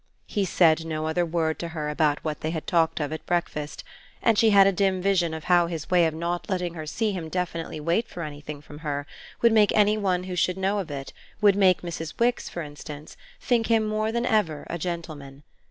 [0.25, 3.83] He said no other word to her about what they had talked of at breakfast,
[4.19, 7.11] and she had a dim vision of how his way of not letting her see
[7.11, 9.05] him definitely wait for anything from her
[9.43, 12.15] would make any one who should know of it, would make Mrs.
[12.19, 15.43] Wix for instance, think him more than ever a gentleman.